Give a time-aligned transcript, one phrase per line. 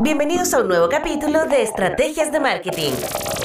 [0.00, 2.92] Bienvenidos a un nuevo capítulo de Estrategias de Marketing.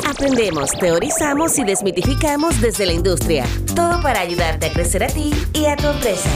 [0.07, 3.45] Aprendemos, teorizamos y desmitificamos desde la industria.
[3.75, 6.29] Todo para ayudarte a crecer a ti y a tu empresa.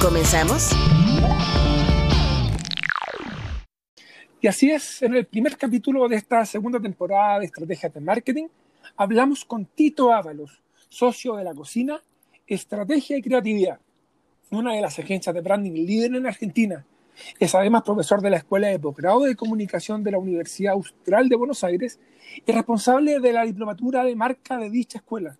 [0.00, 0.70] ¿Comenzamos?
[4.40, 8.46] Y así es, en el primer capítulo de esta segunda temporada de Estrategias de Marketing,
[8.96, 12.00] hablamos con Tito Ábalos, socio de la cocina,
[12.46, 13.80] estrategia y creatividad,
[14.50, 16.84] una de las agencias de branding líder en Argentina.
[17.38, 21.36] Es además profesor de la Escuela de Posgrado de Comunicación de la Universidad Austral de
[21.36, 22.00] Buenos Aires
[22.44, 25.38] y responsable de la diplomatura de marca de dicha escuela.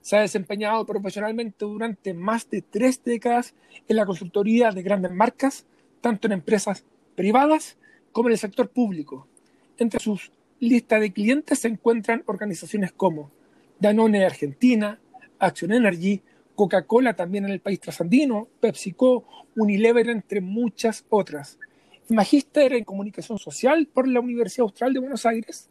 [0.00, 3.54] Se ha desempeñado profesionalmente durante más de tres décadas
[3.88, 5.66] en la consultoría de grandes marcas,
[6.00, 6.84] tanto en empresas
[7.14, 7.78] privadas
[8.12, 9.26] como en el sector público.
[9.78, 13.30] Entre sus listas de clientes se encuentran organizaciones como
[13.80, 15.00] Danone Argentina,
[15.38, 16.22] Action Energy,
[16.54, 19.24] Coca-Cola también en el país trasandino, PepsiCo,
[19.56, 21.58] Unilever, entre muchas otras.
[22.08, 25.70] Magíster en Comunicación Social por la Universidad Austral de Buenos Aires.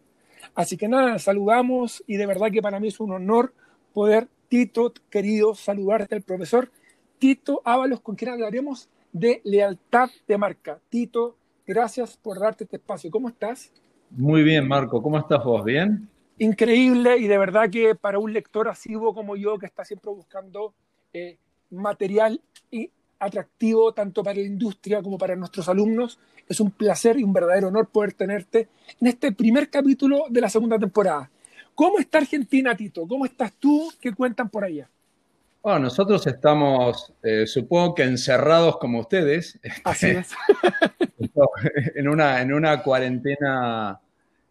[0.56, 3.54] Así que nada, saludamos y de verdad que para mí es un honor
[3.94, 6.72] poder, Tito, querido, saludarte al profesor
[7.18, 10.80] Tito Ábalos, con quien hablaremos de lealtad de marca.
[10.90, 13.10] Tito, Gracias por darte este espacio.
[13.10, 13.72] ¿Cómo estás?
[14.12, 15.02] Muy bien, Marco.
[15.02, 15.64] ¿Cómo estás vos?
[15.64, 16.10] ¿Bien?
[16.44, 20.74] Increíble y de verdad que para un lector asiduo como yo, que está siempre buscando
[21.14, 21.38] eh,
[21.70, 27.24] material y atractivo tanto para la industria como para nuestros alumnos, es un placer y
[27.24, 28.68] un verdadero honor poder tenerte
[29.00, 31.30] en este primer capítulo de la segunda temporada.
[31.76, 33.08] ¿Cómo está Argentina, Tito?
[33.08, 33.90] ¿Cómo estás tú?
[34.02, 34.90] ¿Qué cuentan por allá?
[35.62, 39.58] Bueno, nosotros estamos, eh, supongo que encerrados como ustedes.
[39.86, 40.32] Así es.
[41.96, 44.02] en, una, en una cuarentena,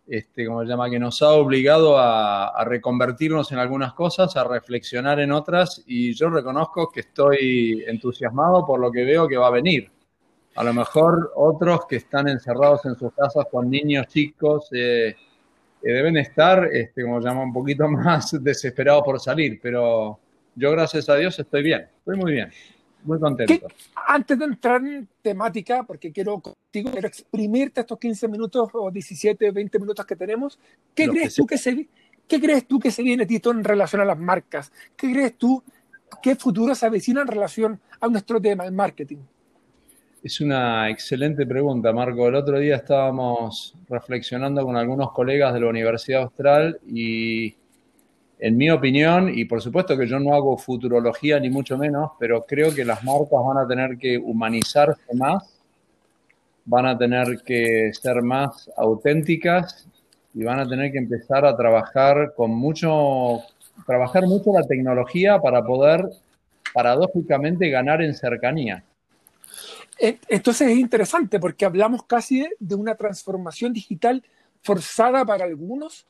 [0.07, 5.21] este, como se llama, que nos ha obligado a, reconvertirnos en algunas cosas, a reflexionar
[5.21, 9.51] en otras, y yo reconozco que estoy entusiasmado por lo que veo que va a
[9.51, 9.91] venir.
[10.55, 15.15] A lo mejor otros que están encerrados en sus casas con niños chicos eh,
[15.81, 20.19] deben estar, este, como se llama, un poquito más desesperados por salir, pero
[20.55, 22.51] yo, gracias a Dios, estoy bien, estoy muy bien,
[23.05, 23.67] muy contento.
[24.07, 29.51] Antes de entrar en temática, porque quiero contigo, quiero exprimirte estos 15 minutos o 17,
[29.51, 30.59] 20 minutos que tenemos,
[30.95, 31.89] ¿qué, crees, tú que se,
[32.27, 34.73] ¿qué crees tú que se viene, Tito, en relación a las marcas?
[34.97, 35.63] ¿Qué crees tú,
[36.23, 39.19] qué futuro se avecina en relación a nuestro tema, el marketing?
[40.23, 42.29] Es una excelente pregunta, Marco.
[42.29, 47.57] El otro día estábamos reflexionando con algunos colegas de la Universidad Austral y
[48.45, 52.45] en mi opinión, y por supuesto que yo no hago futurología ni mucho menos, pero
[52.45, 55.61] creo que las marcas van a tener que humanizarse más,
[56.65, 59.87] van a tener que ser más auténticas
[60.35, 63.43] y van a tener que empezar a trabajar con mucho,
[63.87, 66.05] trabajar mucho la tecnología para poder
[66.75, 68.83] paradójicamente ganar en cercanía.
[70.01, 74.25] E, entonces es interesante porque hablamos casi de una transformación digital
[74.63, 76.07] forzada para algunos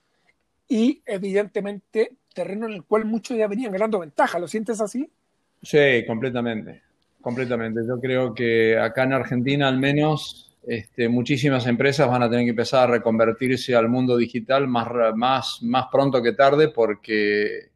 [0.69, 4.39] y evidentemente terreno en el cual muchos ya venían ganando ventaja.
[4.39, 5.11] ¿Lo sientes así?
[5.63, 6.83] Sí, completamente.
[7.21, 7.81] Completamente.
[7.87, 12.51] Yo creo que acá en Argentina al menos este, muchísimas empresas van a tener que
[12.51, 17.71] empezar a reconvertirse al mundo digital más, más, más pronto que tarde porque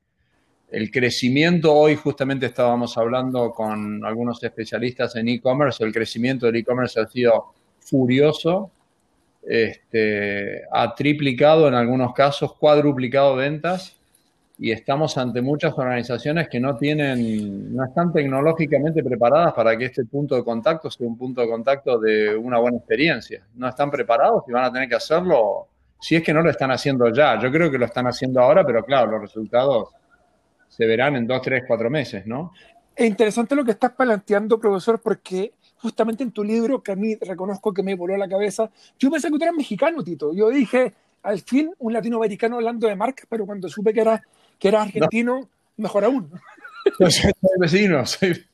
[0.71, 7.01] el crecimiento, hoy justamente estábamos hablando con algunos especialistas en e-commerce, el crecimiento del e-commerce
[7.01, 8.73] ha sido furioso,
[9.47, 13.97] este, ha triplicado en algunos casos, cuadruplicado ventas
[14.59, 20.05] y estamos ante muchas organizaciones que no tienen, no están tecnológicamente preparadas para que este
[20.05, 23.47] punto de contacto sea un punto de contacto de una buena experiencia.
[23.55, 25.69] No están preparados y van a tener que hacerlo
[26.01, 27.39] si es que no lo están haciendo ya.
[27.39, 29.91] Yo creo que lo están haciendo ahora, pero claro, los resultados
[30.69, 32.53] se verán en dos, tres, cuatro meses, ¿no?
[32.95, 37.15] Es interesante lo que estás planteando, profesor, porque justamente en tu libro, que a mí
[37.17, 40.33] reconozco que me voló la cabeza, yo pensé que tú eras mexicano, Tito.
[40.33, 44.23] Yo dije, al fin, un latinoamericano hablando de marcas, pero cuando supe que era
[44.59, 46.31] que era argentino, mejor aún.
[47.01, 48.45] Yo soy vecino, soy,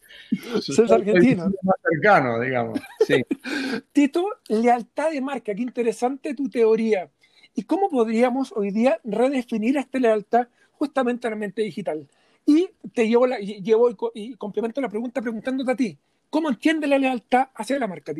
[0.60, 1.52] soy argentino.
[1.62, 2.80] más cercano, digamos.
[3.06, 3.22] Sí.
[3.92, 7.08] Tito, lealtad de marca, qué interesante tu teoría.
[7.54, 12.08] ¿Y cómo podríamos hoy día redefinir esta lealtad justamente en la mente digital?
[12.46, 15.98] Y te llevo, la, llevo y, complemento la pregunta preguntándote a ti,
[16.32, 18.14] ¿cómo entiende la lealtad hacia la marca?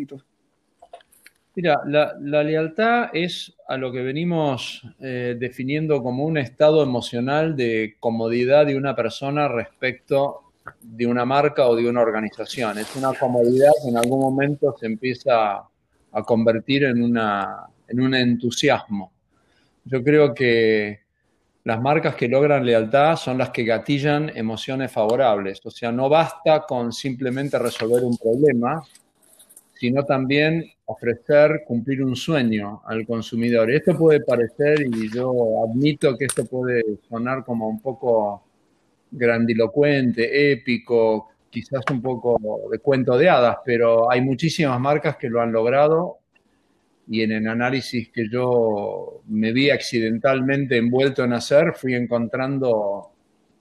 [1.54, 7.96] Mira, la, lealtad es a lo que venimos eh, definiendo como un estado emocional de
[7.98, 12.78] comodidad de una persona respecto de una marca o de una organización.
[12.78, 15.56] Es una comodidad que en algún momento se empieza
[16.12, 19.10] a convertir en, una, en un entusiasmo.
[19.86, 21.00] Yo creo que
[21.64, 25.60] las marcas que logran lealtad son las que gatillan emociones favorables.
[25.64, 28.82] O sea, no basta con simplemente resolver un problema,
[29.74, 33.70] sino también ofrecer, cumplir un sueño al consumidor.
[33.70, 35.32] Esto puede parecer, y yo
[35.64, 38.42] admito que esto puede sonar como un poco
[39.10, 42.38] grandilocuente, épico, quizás un poco
[42.70, 46.21] de cuento de hadas, pero hay muchísimas marcas que lo han logrado
[47.12, 53.10] y en el análisis que yo me vi accidentalmente envuelto en hacer, fui encontrando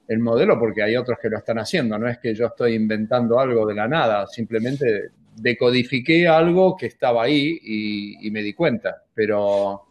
[0.07, 3.41] el modelo porque hay otros que lo están haciendo, no es que yo estoy inventando
[3.41, 7.59] algo de la nada, simplemente decodifiqué algo que estaba ahí
[8.21, 9.81] y, me di cuenta, pero,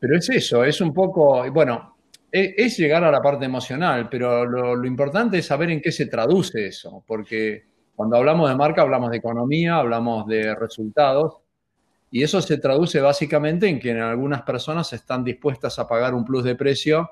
[0.00, 1.98] pero es eso, es un poco, bueno,
[2.32, 5.92] e, es, llegar a la parte emocional, pero lo, lo importante es saber en qué
[5.92, 7.62] se traduce eso, porque
[7.94, 11.45] cuando hablamos de marca hablamos de economía, hablamos de resultados,
[12.16, 16.24] y eso se traduce básicamente en que en algunas personas están dispuestas a pagar un
[16.24, 17.10] plus de precio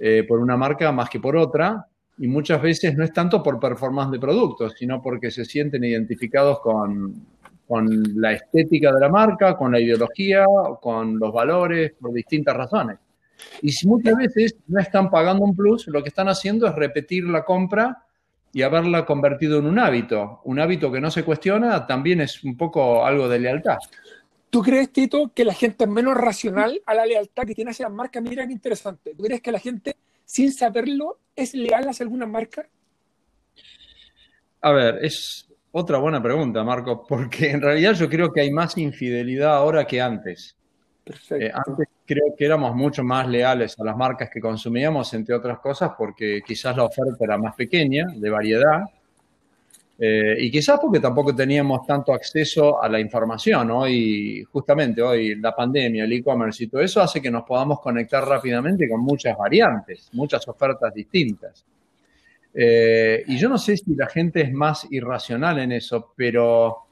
[0.00, 1.86] eh, por una marca más que por otra,
[2.18, 6.58] y muchas veces no es tanto por performance de productos, sino porque se sienten identificados
[6.58, 7.24] con,
[7.68, 7.88] con
[8.20, 10.44] la estética de la marca, con la ideología,
[10.82, 12.98] con los valores, por distintas razones.
[13.62, 17.22] Y si muchas veces no están pagando un plus, lo que están haciendo es repetir
[17.26, 18.05] la compra
[18.56, 20.40] y haberla convertido en un hábito.
[20.44, 23.76] Un hábito que no se cuestiona también es un poco algo de lealtad.
[24.48, 27.84] ¿Tú crees, Tito, que la gente es menos racional a la lealtad que tiene hacia
[27.84, 28.22] las marcas?
[28.22, 29.14] Mira qué interesante.
[29.14, 32.66] ¿Tú crees que la gente, sin saberlo, es leal hacia alguna marca?
[34.62, 38.78] A ver, es otra buena pregunta, Marco, porque en realidad yo creo que hay más
[38.78, 40.56] infidelidad ahora que antes.
[41.04, 41.44] Perfecto.
[41.44, 45.58] Eh, antes creo que éramos mucho más leales a las marcas que consumíamos, entre otras
[45.58, 48.84] cosas, porque quizás la oferta era más pequeña, de variedad,
[49.98, 53.70] eh, y quizás porque tampoco teníamos tanto acceso a la información.
[53.70, 58.26] Hoy, justamente hoy, la pandemia, el e-commerce y todo eso hace que nos podamos conectar
[58.26, 61.64] rápidamente con muchas variantes, muchas ofertas distintas.
[62.52, 66.85] Eh, y yo no sé si la gente es más irracional en eso, pero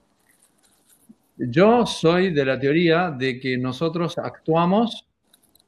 [1.36, 5.08] yo soy de la teoría de que nosotros actuamos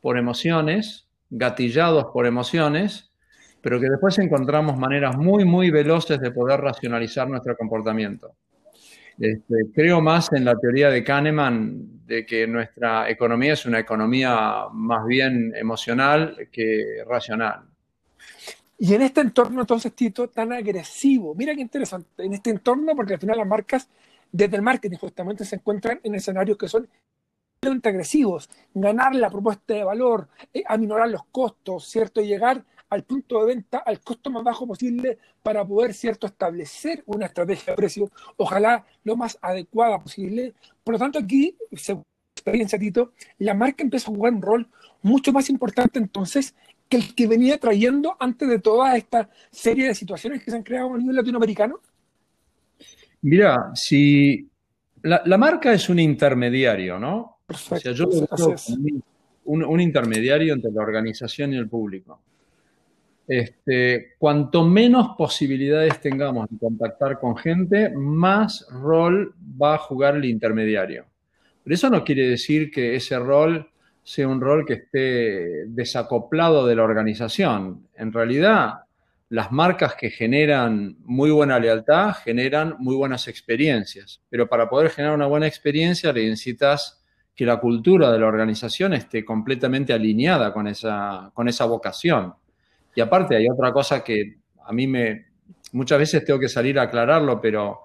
[0.00, 3.10] por emociones, gatillados por emociones,
[3.60, 8.36] pero que después encontramos maneras muy, muy veloces de poder racionalizar nuestro comportamiento.
[9.18, 14.66] Este, creo más en la teoría de Kahneman de que nuestra economía es una economía
[14.72, 17.62] más bien emocional que racional.
[18.78, 23.14] Y en este entorno, entonces, Tito, tan agresivo, mira qué interesante, en este entorno, porque
[23.14, 23.88] al final las marcas,
[24.32, 26.88] desde el marketing justamente, se encuentran en escenarios que son
[27.82, 32.20] agresivos, ganar la propuesta de valor, eh, aminorar los costos, ¿cierto?
[32.20, 37.02] Y llegar al punto de venta al costo más bajo posible para poder, ¿cierto?, establecer
[37.06, 40.54] una estrategia de precio, ojalá lo más adecuada posible.
[40.84, 42.04] Por lo tanto, aquí, según
[42.36, 44.68] experiencia, Tito, la marca empieza a jugar un rol
[45.02, 46.54] mucho más importante entonces
[46.88, 50.62] que el que venía trayendo antes de toda esta serie de situaciones que se han
[50.62, 51.80] creado a nivel latinoamericano?
[53.22, 54.48] Mira, si
[55.02, 57.38] la, marca es un intermediario, ¿no?
[57.46, 57.74] Perfecto.
[57.76, 58.08] O sea, yo
[59.44, 62.20] un, un, intermediario entre la organización y el público.
[63.28, 70.24] Este, cuanto menos posibilidades tengamos de contactar con gente, más rol va a jugar el
[70.24, 71.06] intermediario.
[71.64, 73.68] Pero eso no quiere decir que ese rol
[74.04, 77.88] sea un rol que esté desacoplado de la organización.
[77.96, 78.85] En realidad,
[79.28, 84.22] las marcas que generan muy buena lealtad generan muy buenas experiencias.
[84.28, 87.02] Pero para poder generar una buena experiencia necesitas
[87.34, 92.34] que la cultura de la organización esté completamente alineada con esa, con esa vocación.
[92.94, 95.26] Y aparte hay otra cosa que a mí me,
[95.72, 97.82] muchas veces tengo que salir a aclararlo, pero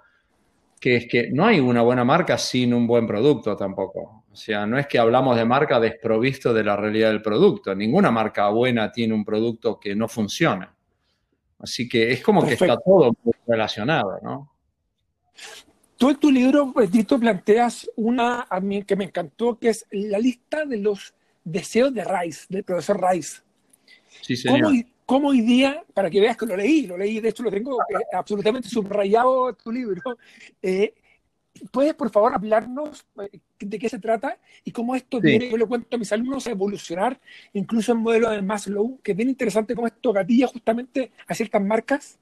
[0.80, 4.26] que es que no hay una buena marca sin un buen producto tampoco.
[4.32, 7.76] O sea, no es que hablamos de marca desprovisto de la realidad del producto.
[7.76, 10.74] Ninguna marca buena tiene un producto que no funciona.
[11.62, 13.16] Así que es como que está todo
[13.48, 14.52] relacionado, ¿no?
[15.98, 20.18] Tú en tu libro, Tito, planteas una a mí que me encantó, que es la
[20.18, 21.14] lista de los
[21.44, 23.42] deseos de Rice, del profesor Rice.
[24.22, 24.72] Sí, señor.
[25.06, 27.82] ¿Cómo hoy día, para que veas que lo leí, lo leí, de hecho lo tengo
[27.82, 30.02] eh, absolutamente subrayado tu libro,
[30.62, 30.94] eh,
[31.70, 35.66] ¿puedes por favor hablarnos eh, de qué se trata y cómo esto viene, yo le
[35.66, 37.20] cuento a mis alumnos, a evolucionar,
[37.54, 41.62] incluso en modelo de Maslow, que es bien interesante cómo esto gatilla justamente a ciertas
[41.62, 42.20] marcas?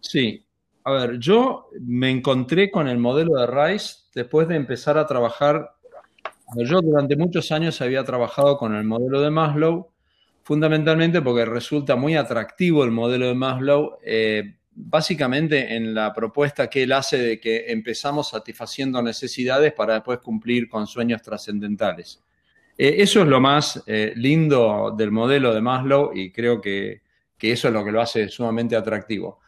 [0.00, 0.44] Sí,
[0.84, 5.74] a ver, yo me encontré con el modelo de Rice después de empezar a trabajar,
[6.56, 9.90] yo durante muchos años había trabajado con el modelo de Maslow,
[10.42, 16.84] fundamentalmente porque resulta muy atractivo el modelo de Maslow, eh, básicamente en la propuesta que
[16.84, 22.22] él hace de que empezamos satisfaciendo necesidades para después cumplir con sueños trascendentales.
[22.78, 27.02] Eh, eso es lo más eh, lindo del modelo de Maslow y creo que,
[27.36, 29.40] que eso es lo que lo hace sumamente atractivo.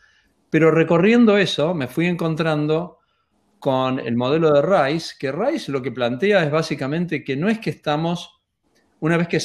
[0.50, 2.98] Pero recorriendo eso me fui encontrando
[3.58, 7.60] con el modelo de Rice, que Rice lo que plantea es básicamente que no es
[7.60, 8.42] que estamos,
[8.98, 9.38] una vez que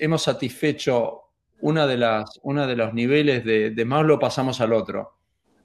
[0.00, 1.21] hemos satisfecho
[1.62, 5.18] una de, las, una de los niveles de, de más lo pasamos al otro.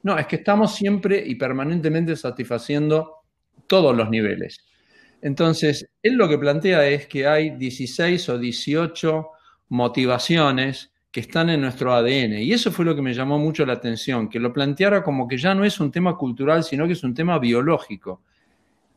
[0.04, 3.18] No, es que estamos siempre y permanentemente satisfaciendo
[3.68, 4.66] todos los niveles.
[5.22, 9.28] Entonces, él lo que plantea es que hay 16 o 18
[9.70, 12.34] motivaciones que están en nuestro ADN.
[12.40, 15.38] Y eso fue lo que me llamó mucho la atención, que lo planteara como que
[15.38, 18.22] ya no es un tema cultural, sino que es un tema biológico.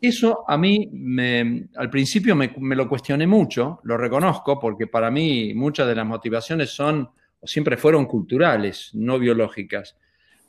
[0.00, 5.52] Eso a mí, me, al principio me, lo cuestioné mucho, lo reconozco, porque para mí
[5.54, 7.10] muchas de las motivaciones son
[7.42, 9.96] o siempre fueron culturales, no biológicas.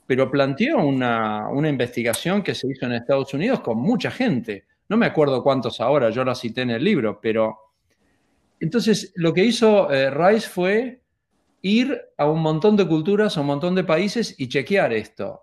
[0.06, 4.64] Pero planteó una, una investigación que se hizo en Estados Unidos con mucha gente.
[4.88, 7.58] No me acuerdo cuántos ahora, yo la cité en el libro, pero...
[8.58, 11.02] Entonces, lo que hizo eh, Rice fue
[11.62, 15.42] ir a un montón de culturas, a un montón de países y chequear esto.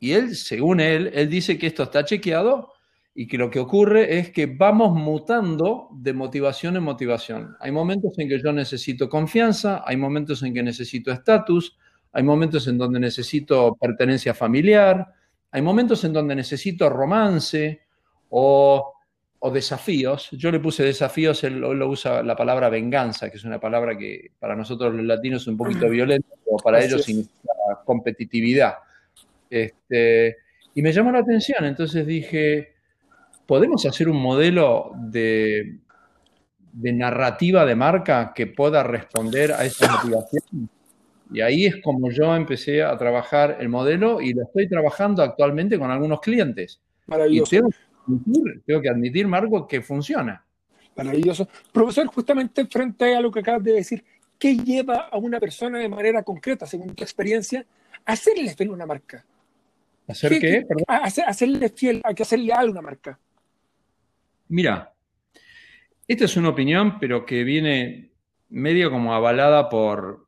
[0.00, 2.72] Y él, según él, él dice que esto está chequeado
[3.18, 7.56] y que lo que ocurre es que vamos mutando de motivación en motivación.
[7.60, 11.78] Hay momentos en que yo necesito confianza, hay momentos en que necesito estatus,
[12.12, 15.06] hay momentos en donde necesito pertenencia familiar,
[15.50, 17.86] hay momentos en donde necesito romance
[18.28, 18.92] o,
[19.50, 20.28] desafíos.
[20.32, 24.32] Yo le puse desafíos, él lo usa la palabra venganza, que es una palabra que
[24.40, 27.52] para nosotros los latinos es un poquito violenta, pero para ellos significa
[27.84, 28.74] competitividad.
[29.48, 30.36] Este,
[30.74, 32.75] y me llamó la atención, entonces dije,
[33.46, 35.78] ¿podemos hacer un modelo de,
[36.72, 40.68] de narrativa de marca que pueda responder a esa motivación?
[41.32, 45.78] Y ahí es como yo empecé a trabajar el modelo y lo estoy trabajando actualmente
[45.78, 46.80] con algunos clientes.
[47.06, 47.50] Maravilloso.
[47.50, 47.68] tengo,
[48.64, 50.44] tengo, que admitir, Marco, que funciona.
[50.96, 51.48] Maravilloso.
[51.72, 54.04] Profesor, justamente frente a lo que acabas de decir,
[54.38, 57.66] ¿qué lleva a una persona de manera concreta, según tu experiencia,
[58.04, 59.24] a hacerle fiel a una marca?
[60.08, 60.66] ¿Hacer qué?
[60.86, 63.18] A hacerle fiel, a que hacerle a una marca.
[64.48, 64.92] Mira,
[66.08, 68.10] esta es una opinión, pero que viene
[68.48, 70.26] medio como avalada por,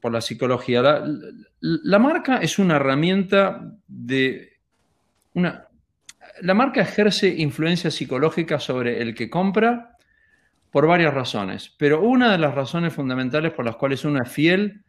[0.00, 1.04] por la psicología.
[1.60, 4.58] La, marca es una herramienta de
[5.34, 5.66] una.
[6.42, 9.96] La marca ejerce influencia psicológica sobre el que compra
[10.70, 14.84] por varias razones, pero una de las razones fundamentales por las cuales uno es fiel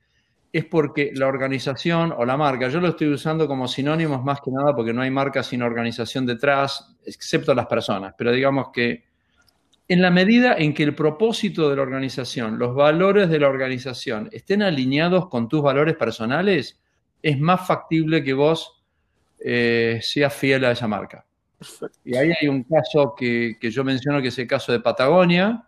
[0.53, 4.51] es porque la organización o la marca, yo lo estoy usando como sinónimos más que
[4.51, 9.05] nada porque no hay marca sin organización detrás, excepto las personas, pero digamos que
[9.87, 14.29] en la medida en que el propósito de la organización, los valores de la organización
[14.31, 16.79] estén alineados con tus valores personales,
[17.21, 18.81] es más factible que vos
[19.39, 21.25] eh, seas fiel a esa marca.
[22.03, 25.67] Y ahí hay un caso que, que yo menciono, que es el caso de Patagonia,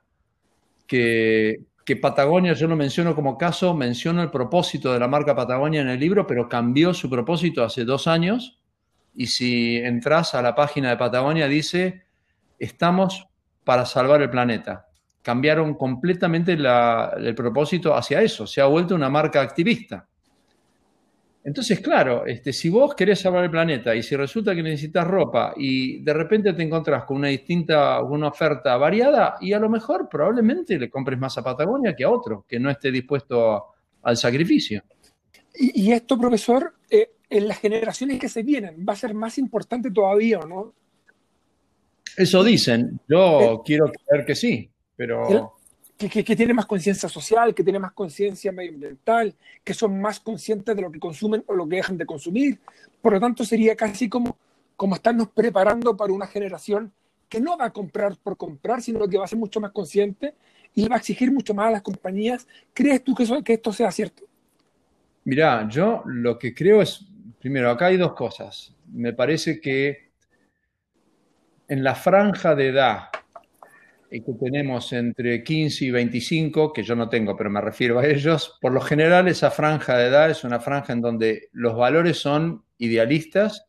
[0.87, 5.81] que, que Patagonia, yo lo menciono como caso, menciono el propósito de la marca Patagonia
[5.81, 8.59] en el libro, pero cambió su propósito hace dos años.
[9.15, 12.05] Y si entras a la página de Patagonia, dice,
[12.57, 13.27] estamos
[13.63, 14.87] para salvar el planeta.
[15.21, 20.07] Cambiaron completamente el propósito hacia eso, se ha vuelto una marca activista.
[21.45, 25.53] Entonces, claro, este, si vos querés salvar el planeta y si resulta que necesitas ropa
[25.57, 30.07] y de repente te encontrás con una distinta, una oferta variada y a lo mejor
[30.09, 33.65] probablemente le compres más a Patagonia que a otro que no esté dispuesto
[34.03, 34.83] al sacrificio.
[35.55, 39.91] Y, esto, profesor, eh, en las generaciones que se vienen, ¿va a ser más importante
[39.91, 40.73] todavía o no?
[42.15, 42.99] Eso dicen.
[43.07, 45.55] Yo eh, quiero creer que sí, pero
[45.97, 49.33] que, tiene más conciencia social, que tiene más conciencia medioambiental,
[49.63, 52.59] que son más conscientes de lo que consumen o lo que dejan de consumir.
[53.01, 54.37] Por lo tanto, sería casi como,
[54.75, 56.91] como estarnos preparando para una generación
[57.29, 60.35] que no va a comprar por comprar, sino que va a ser mucho más consciente
[60.75, 62.47] y va a exigir mucho más a las compañías.
[62.73, 64.23] ¿Crees tú que, eso, que esto sea cierto?
[65.25, 67.05] Mira, yo lo que creo es,
[67.39, 68.73] primero, acá hay dos cosas.
[68.91, 70.11] Me parece que
[71.67, 73.09] en la franja de edad
[74.21, 78.57] que tenemos entre 15 y 25, que yo no tengo, pero me refiero a ellos,
[78.61, 82.63] por lo general esa franja de edad es una franja en donde los valores son
[82.77, 83.65] idealistas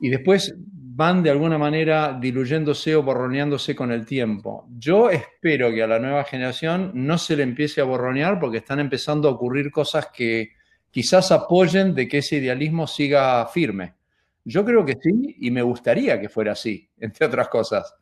[0.00, 4.66] y después van de alguna manera diluyéndose o borroneándose con el tiempo.
[4.78, 8.80] Yo espero que a la nueva generación no se le empiece a borronear porque están
[8.80, 10.50] empezando a ocurrir cosas que
[10.90, 13.94] quizás apoyen de que ese idealismo siga firme.
[14.44, 17.94] Yo creo que sí y me gustaría que fuera así, entre otras cosas.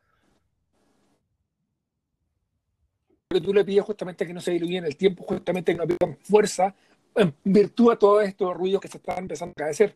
[3.31, 5.87] Que tú le pides justamente que no se diluya en el tiempo, justamente que no
[5.87, 6.75] pierdan fuerza
[7.15, 9.95] en virtud de todos estos ruidos que se están empezando a caer.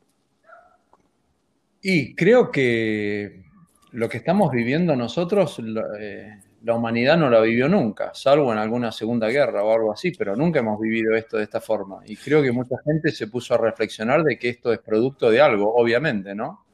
[1.81, 3.45] Y creo que
[3.93, 5.59] lo que estamos viviendo nosotros,
[5.99, 10.11] eh, la humanidad no la vivió nunca, salvo en alguna segunda guerra o algo así,
[10.11, 12.03] pero nunca hemos vivido esto de esta forma.
[12.05, 15.41] Y creo que mucha gente se puso a reflexionar de que esto es producto de
[15.41, 16.67] algo, obviamente, ¿no?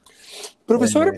[0.67, 1.15] Profesor,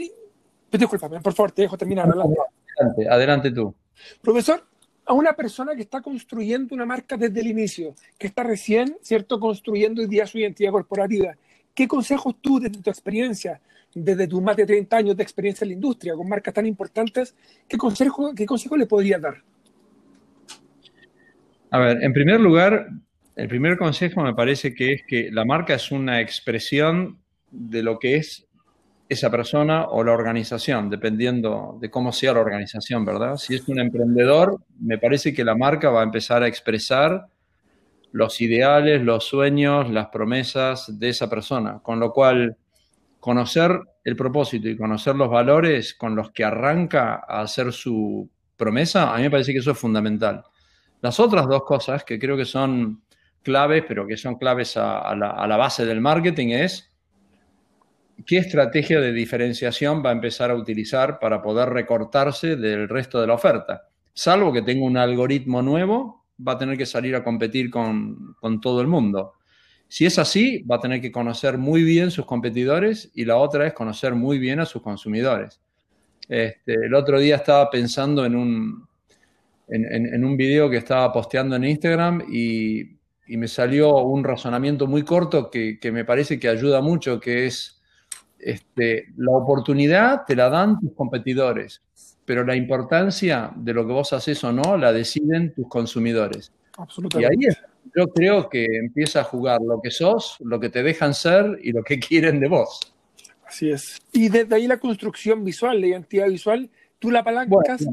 [0.70, 2.08] Disculpame, por favor, te dejo terminar.
[2.08, 3.74] Adelante, adelante tú.
[4.22, 4.69] Profesor,
[5.10, 9.40] a una persona que está construyendo una marca desde el inicio, que está recién, ¿cierto?,
[9.40, 11.34] construyendo hoy día su identidad corporativa.
[11.74, 13.60] ¿Qué consejos tú, desde tu experiencia,
[13.92, 17.34] desde tus más de 30 años de experiencia en la industria, con marcas tan importantes,
[17.66, 19.42] qué consejo, qué consejo le podrías dar?
[21.72, 22.90] A ver, en primer lugar,
[23.34, 27.18] el primer consejo me parece que es que la marca es una expresión
[27.50, 28.46] de lo que es
[29.10, 33.36] esa persona o la organización, dependiendo de cómo sea la organización, ¿verdad?
[33.38, 37.26] Si es un emprendedor, me parece que la marca va a empezar a expresar
[38.12, 42.56] los ideales, los sueños, las promesas de esa persona, con lo cual
[43.18, 49.12] conocer el propósito y conocer los valores con los que arranca a hacer su promesa,
[49.12, 50.44] a mí me parece que eso es fundamental.
[51.02, 53.02] Las otras dos cosas que creo que son
[53.42, 56.89] claves, pero que son claves a, la, a la base del marketing, es
[58.26, 63.26] ¿qué estrategia de diferenciación va a empezar a utilizar para poder recortarse del resto de
[63.26, 63.88] la oferta?
[64.12, 68.80] Salvo que tenga un algoritmo nuevo, va a tener que salir a competir con, todo
[68.80, 69.34] el mundo.
[69.88, 73.66] Si es así, va a tener que conocer muy bien sus competidores y la otra
[73.66, 75.60] es conocer muy bien a sus consumidores.
[76.28, 78.88] Este, el otro día estaba pensando en un,
[79.68, 85.52] en, un video que estaba posteando en Instagram y, me salió un razonamiento muy corto
[85.52, 87.79] que me parece que ayuda mucho, que es
[88.42, 91.82] este, la oportunidad te la dan tus competidores,
[92.24, 96.52] pero la importancia de lo que vos haces o no la deciden tus consumidores.
[96.76, 97.36] Absolutamente.
[97.40, 97.54] Y ahí
[97.96, 101.72] yo creo que empieza a jugar lo que sos, lo que te dejan ser y
[101.72, 102.80] lo que quieren de vos.
[103.44, 104.00] Así es.
[104.12, 107.84] Y desde ahí la construcción visual, la identidad visual, tú la palancas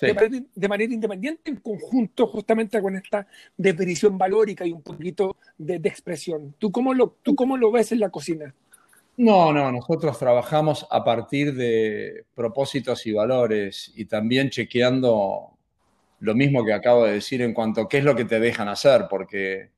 [0.00, 6.54] de, manera, independiente en conjunto justamente con esta definición valórica y un poquito de, expresión.
[6.58, 8.54] ¿Tú cómo, lo, ¿Tú cómo lo ves en la cocina?
[9.20, 15.58] No, no, nosotros trabajamos a partir de propósitos y valores y también chequeando
[16.20, 18.68] lo mismo que acabo de decir en cuanto a qué es lo que te dejan
[18.68, 19.72] hacer, porque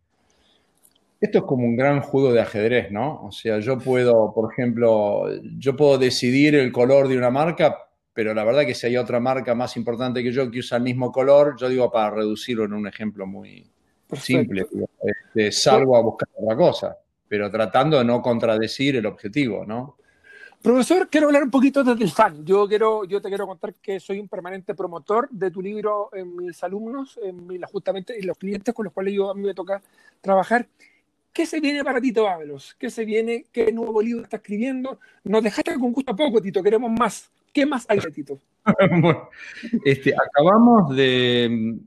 [1.21, 3.21] esto es como un gran juego de ajedrez, ¿no?
[3.25, 5.25] O sea, yo puedo, por ejemplo,
[5.59, 7.77] yo puedo decidir el color de una marca,
[8.13, 10.85] pero la verdad que si hay otra marca más importante que yo que usa el
[10.85, 13.69] mismo color, yo digo para reducirlo en un ejemplo muy
[14.15, 14.67] simple,
[15.03, 17.02] este, salgo a buscar otra cosa
[17.33, 19.97] pero tratando de no contradecir el objetivo, ¿no?
[20.61, 22.45] Profesor, quiero hablar un poquito desde el fan.
[22.45, 26.37] Yo, quiero, yo te quiero contar que soy un permanente promotor de tu libro en
[26.37, 29.81] mis alumnos, en justamente en los clientes con los cuales yo, a mí me toca
[30.21, 30.67] trabajar.
[31.33, 32.77] ¿Qué se viene para Tito Ábalos?
[32.79, 33.47] ¿Qué se viene?
[33.51, 35.01] ¿Qué nuevo libro está escribiendo?
[35.25, 36.63] Nos dejaste con gusto a poco, Tito.
[36.63, 37.31] Queremos más.
[37.51, 38.39] ¿Qué más hay de Tito?
[39.01, 39.31] bueno,
[39.87, 41.79] este, acabamos, de,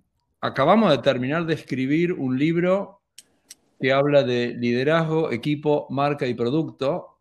[0.42, 3.04] acabamos de terminar de escribir un libro
[3.80, 7.18] que habla de liderazgo, equipo, marca y producto,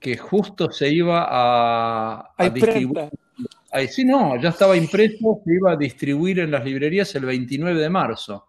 [0.00, 3.08] que justo se iba a, distribuir.
[3.88, 7.90] sí, no, ya estaba impreso, se iba a distribuir en las librerías el 29 de
[7.90, 8.48] marzo.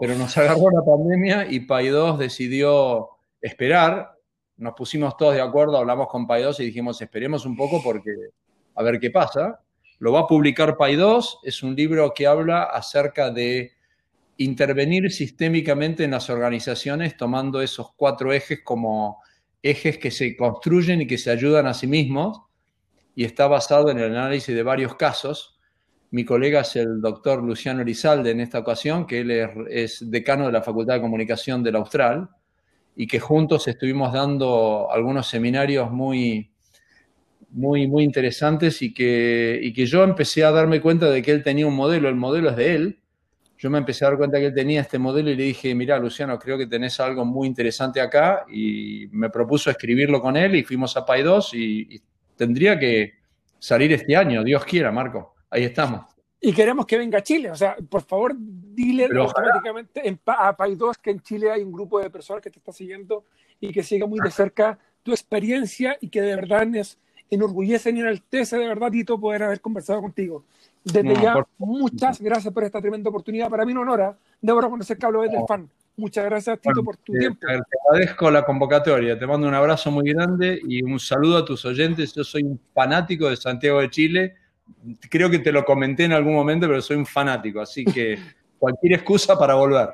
[0.00, 4.16] Pero, nos agarró la pandemia y Pay2 decidió esperar.
[4.56, 8.10] Nos pusimos todos de acuerdo, hablamos con Pay2 y dijimos, esperemos un poco porque
[8.74, 9.60] a ver qué pasa.
[9.98, 13.75] Lo va a publicar Pay2, es un libro que habla acerca de
[14.38, 19.22] intervenir sistémicamente en las organizaciones tomando esos cuatro ejes como
[19.62, 22.42] ejes que se construyen y que se ayudan a sí mismos
[23.14, 25.58] y está basado en el análisis de varios casos.
[26.10, 29.30] Mi colega es el doctor Luciano Elizalde en esta ocasión, que él
[29.70, 32.28] es, decano de la Facultad de Comunicación del Austral
[32.94, 36.50] y que juntos estuvimos dando algunos seminarios muy,
[37.50, 41.42] muy, muy interesantes y que, y que yo empecé a darme cuenta de que él
[41.42, 43.00] tenía un modelo, el modelo es de él,
[43.58, 45.98] yo me empecé a dar cuenta que él tenía este modelo y le dije, mira,
[45.98, 50.62] Luciano, creo que tenés algo muy interesante acá y me propuso escribirlo con él y
[50.62, 52.02] fuimos a PAI 2 y,
[52.36, 53.14] tendría que
[53.58, 55.36] salir este año, Dios quiera, Marco.
[55.48, 56.04] Ahí estamos.
[56.38, 60.74] Y queremos que venga a Chile, o sea, por favor, dile automáticamente en, a PAI
[60.74, 63.24] 2 que en Chile hay un grupo de personas que te está siguiendo
[63.58, 66.98] y que siga muy de cerca tu experiencia y que de verdad es
[67.30, 70.44] enorgullece y enaltece de verdad, Tito, poder haber conversado contigo.
[70.84, 73.50] Desde ya, muchas gracias por esta tremenda oportunidad.
[73.50, 74.16] Para mí no honora.
[74.40, 75.68] Debo reconocer que hablo desde el fan.
[75.96, 77.40] Muchas gracias, Tito, por tu tiempo.
[77.40, 77.60] Te
[77.90, 79.18] agradezco la convocatoria.
[79.18, 82.14] Te mando un abrazo muy grande y un saludo a tus oyentes.
[82.14, 84.34] Yo soy un fanático de Santiago de Chile.
[85.10, 87.60] Creo que te lo comenté en algún momento, pero soy un fanático.
[87.60, 88.18] Así que
[88.58, 89.88] cualquier excusa para volver.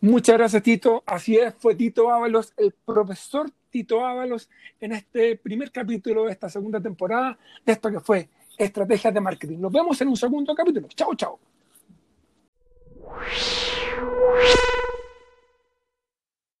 [0.00, 1.02] Muchas gracias, Tito.
[1.06, 4.48] Así es, fue Tito Ábalos, el profesor Tito Ábalos,
[4.80, 9.58] en este primer capítulo de esta segunda temporada de esto que fue Estrategias de Marketing.
[9.58, 10.88] Nos vemos en un segundo capítulo.
[10.88, 11.38] Chao, chao.